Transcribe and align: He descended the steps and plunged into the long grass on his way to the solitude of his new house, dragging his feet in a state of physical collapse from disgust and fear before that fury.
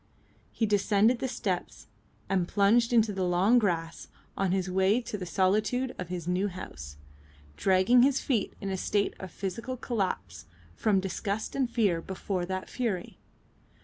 He 0.51 0.65
descended 0.65 1.19
the 1.19 1.27
steps 1.27 1.85
and 2.27 2.47
plunged 2.47 2.91
into 2.91 3.13
the 3.13 3.23
long 3.23 3.59
grass 3.59 4.07
on 4.35 4.51
his 4.51 4.67
way 4.67 4.99
to 5.01 5.15
the 5.15 5.27
solitude 5.27 5.93
of 5.99 6.07
his 6.09 6.27
new 6.27 6.47
house, 6.47 6.97
dragging 7.55 8.01
his 8.01 8.19
feet 8.19 8.53
in 8.59 8.71
a 8.71 8.77
state 8.77 9.13
of 9.19 9.29
physical 9.29 9.77
collapse 9.77 10.47
from 10.73 11.01
disgust 11.01 11.55
and 11.55 11.69
fear 11.69 12.01
before 12.01 12.47
that 12.47 12.67
fury. 12.67 13.19